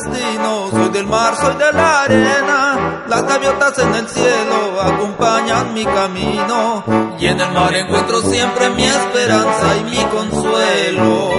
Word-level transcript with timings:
Soy 0.00 0.88
del 0.90 1.06
mar, 1.06 1.34
soy 1.36 1.54
de 1.54 1.72
la 1.72 2.02
arena. 2.02 3.04
Las 3.08 3.22
gaviotas 3.22 3.78
en 3.78 3.94
el 3.94 4.08
cielo 4.08 4.80
acompañan 4.80 5.74
mi 5.74 5.84
camino. 5.84 6.84
Y 7.18 7.26
en 7.26 7.40
el 7.40 7.52
mar 7.52 7.74
encuentro 7.74 8.20
siempre 8.22 8.70
mi 8.70 8.84
esperanza 8.84 9.76
y 9.76 9.84
mi 9.84 10.04
consuelo. 10.04 11.30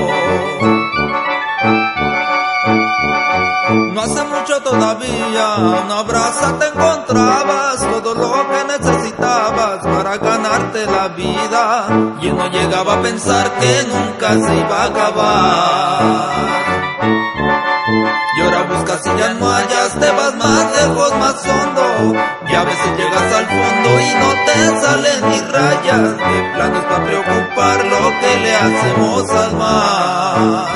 No 3.94 4.02
hace 4.02 4.24
mucho 4.24 4.62
todavía, 4.62 5.56
una 5.86 6.02
brasa 6.04 6.58
te 6.58 6.68
encontrabas, 6.68 7.80
todo 7.80 8.16
lo 8.16 8.48
que 8.50 8.64
necesitabas 8.78 9.80
para 9.84 10.18
ganarte 10.18 10.86
la 10.86 11.08
vida. 11.10 11.88
Y 12.22 12.32
no 12.32 12.48
llegaba 12.48 12.96
a 12.96 13.02
pensar 13.02 13.52
que 13.60 13.84
nunca 13.88 14.34
se 14.34 14.56
iba 14.56 14.84
a 14.84 14.86
acabar. 14.86 16.69
Ya 19.20 19.34
no 19.34 19.50
hallas, 19.52 20.00
te 20.00 20.12
vas 20.12 20.36
más 20.36 20.66
lejos, 20.78 21.12
más 21.20 21.36
hondo. 21.46 22.16
Y 22.50 22.56
a 22.56 22.64
veces 22.64 22.98
llegas 22.98 23.34
al 23.34 23.46
fondo 23.46 23.90
y 24.00 24.10
no 24.22 24.30
te 24.46 24.58
salen 24.82 25.30
ni 25.30 25.40
rayas. 25.42 26.18
De 26.18 26.52
planos 26.56 26.84
para 26.86 27.04
preocupar 27.04 27.86
lo 27.86 28.04
que 28.20 28.32
le 28.44 28.56
hacemos 28.56 29.30
al 29.32 29.56
mar. 29.58 30.68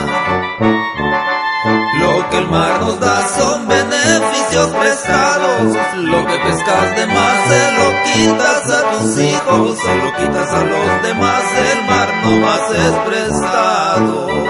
Lo 1.99 2.29
que 2.29 2.37
el 2.37 2.47
mar 2.49 2.81
nos 2.81 2.99
da 2.99 3.27
son 3.27 3.67
beneficios 3.67 4.69
prestados. 4.81 5.77
Lo 5.95 6.25
que 6.25 6.37
pescas 6.39 6.95
de 6.97 7.05
más 7.07 7.35
se 7.47 7.71
lo 7.77 7.87
quitas 8.03 8.69
a 8.77 8.91
tus 8.91 9.17
hijos, 9.19 9.79
se 9.79 9.95
lo 9.95 10.15
quitas 10.17 10.49
a 10.51 10.63
los 10.65 11.03
demás. 11.03 11.43
El 11.71 11.85
mar 11.89 12.09
no 12.23 12.31
más 12.45 12.71
es 12.71 12.93
prestado. 13.07 14.42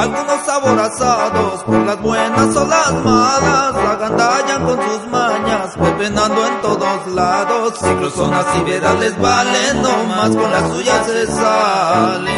Algunos 0.00 0.48
aborazados 0.48 1.62
por 1.64 1.84
las 1.84 2.00
buenas 2.00 2.56
o 2.56 2.66
las 2.66 2.92
malas, 3.04 3.74
la 3.74 3.90
agandallan 3.90 4.64
con 4.64 4.80
sus 4.82 5.06
mañas, 5.08 5.76
pepenando 5.76 6.46
en 6.46 6.60
todos 6.62 7.06
lados. 7.14 7.74
Ciclos, 7.78 8.14
zonas 8.14 8.46
y 8.58 8.62
veras 8.62 8.98
les 8.98 9.20
valen, 9.20 9.82
no 9.82 10.04
más 10.04 10.30
con 10.30 10.50
las 10.50 10.72
suyas 10.72 11.04
se 11.04 11.26
salen. 11.26 12.30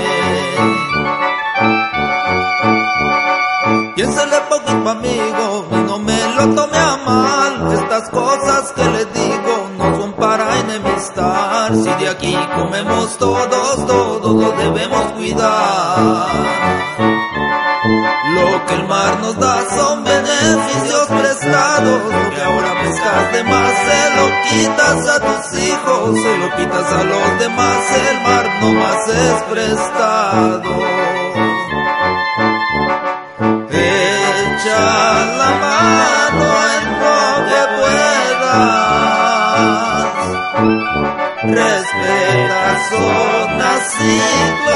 Piénsele 3.94 4.40
poquito 4.50 4.90
amigo, 4.90 5.68
y 5.70 5.76
no 5.76 6.00
me 6.00 6.18
lo 6.34 6.48
tome 6.56 6.78
a 6.78 6.96
mal, 6.96 7.72
estas 7.74 8.10
cosas 8.10 8.72
que 8.72 8.84
le 8.86 9.04
digo 9.04 9.70
no 9.78 10.00
son 10.00 10.12
para 10.14 10.58
enemistar. 10.58 11.76
Si 11.76 11.90
de 11.90 12.08
aquí 12.08 12.36
comemos 12.56 13.16
todos, 13.18 13.86
todos 13.86 14.34
lo 14.34 14.50
debemos 14.50 15.12
cuidar. 15.12 17.21
Que 18.66 18.74
el 18.74 18.84
mar 18.88 19.18
nos 19.20 19.38
da 19.38 19.56
son 19.76 20.04
beneficios 20.04 21.06
prestados. 21.08 22.00
Lo 22.04 22.30
que 22.34 22.42
ahora 22.42 22.82
pescas 22.82 23.32
de 23.32 23.44
más 23.44 23.72
se 23.86 24.10
lo 24.16 24.26
quitas 24.48 25.08
a 25.08 25.20
tus 25.20 25.58
hijos, 25.58 26.18
se 26.22 26.38
lo 26.38 26.56
quitas 26.56 26.92
a 26.92 27.04
los 27.04 27.38
demás. 27.38 27.78
El 28.10 28.20
mar 28.22 28.44
no 28.60 28.72
más 28.74 29.08
es 29.08 29.42
prestado. 29.50 30.72
Echa 33.70 34.84
la 35.40 35.50
mano 35.64 36.46
en 36.76 36.84
lo 37.02 37.20
que 37.48 37.62
puedas. 37.78 38.82
Respeta 41.42 42.70
zonas, 42.90 43.82
ciclos 43.98 44.71